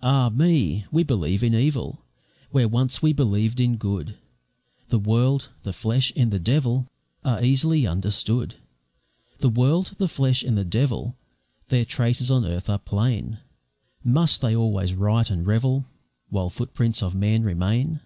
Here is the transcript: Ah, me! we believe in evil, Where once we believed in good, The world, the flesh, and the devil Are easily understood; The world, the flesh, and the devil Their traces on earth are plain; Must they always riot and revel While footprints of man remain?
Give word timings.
Ah, 0.00 0.28
me! 0.28 0.84
we 0.92 1.02
believe 1.02 1.42
in 1.42 1.52
evil, 1.52 1.98
Where 2.52 2.68
once 2.68 3.02
we 3.02 3.12
believed 3.12 3.58
in 3.58 3.78
good, 3.78 4.16
The 4.90 4.98
world, 5.00 5.48
the 5.64 5.72
flesh, 5.72 6.12
and 6.14 6.30
the 6.30 6.38
devil 6.38 6.86
Are 7.24 7.42
easily 7.42 7.84
understood; 7.84 8.54
The 9.38 9.48
world, 9.48 9.94
the 9.98 10.06
flesh, 10.06 10.44
and 10.44 10.56
the 10.56 10.64
devil 10.64 11.16
Their 11.66 11.84
traces 11.84 12.30
on 12.30 12.44
earth 12.44 12.70
are 12.70 12.78
plain; 12.78 13.38
Must 14.04 14.40
they 14.40 14.54
always 14.54 14.94
riot 14.94 15.30
and 15.30 15.44
revel 15.44 15.86
While 16.28 16.48
footprints 16.48 17.02
of 17.02 17.16
man 17.16 17.42
remain? 17.42 17.98